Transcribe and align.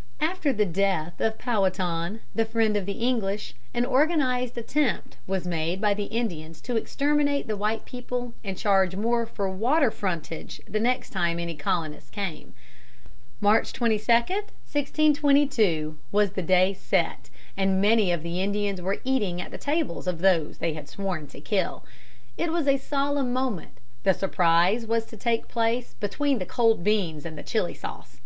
]After 0.22 0.50
the 0.50 0.64
death 0.64 1.20
of 1.20 1.36
Powhatan, 1.38 2.20
the 2.34 2.46
friend 2.46 2.74
of 2.74 2.86
the 2.86 3.02
English, 3.06 3.52
an 3.74 3.84
organized 3.84 4.56
attempt 4.56 5.18
was 5.26 5.46
made 5.46 5.78
by 5.78 5.92
the 5.92 6.04
Indians 6.06 6.62
to 6.62 6.76
exterminate 6.78 7.48
the 7.48 7.54
white 7.56 7.84
people 7.84 8.32
and 8.42 8.56
charge 8.56 8.96
more 8.96 9.26
for 9.26 9.50
water 9.50 9.90
frontage 9.90 10.62
the 10.66 10.80
next 10.80 11.10
time 11.10 11.38
any 11.38 11.54
colonists 11.54 12.08
came. 12.08 12.54
March 13.42 13.74
22, 13.74 14.06
1622, 14.14 15.98
was 16.10 16.30
the 16.30 16.40
day 16.40 16.72
set, 16.72 17.28
and 17.54 17.78
many 17.82 18.10
of 18.10 18.22
the 18.22 18.40
Indians 18.40 18.80
were 18.80 19.02
eating 19.04 19.38
at 19.38 19.50
the 19.50 19.58
tables 19.58 20.06
of 20.06 20.20
those 20.22 20.56
they 20.56 20.72
had 20.72 20.88
sworn 20.88 21.26
to 21.26 21.42
kill. 21.42 21.84
It 22.38 22.50
was 22.50 22.66
a 22.66 22.78
solemn 22.78 23.34
moment. 23.34 23.76
The 24.04 24.14
surprise 24.14 24.86
was 24.86 25.04
to 25.04 25.18
take 25.18 25.46
place 25.46 25.92
between 25.92 26.38
the 26.38 26.46
cold 26.46 26.82
beans 26.82 27.26
and 27.26 27.36
the 27.36 27.42
chili 27.42 27.74
sauce. 27.74 28.22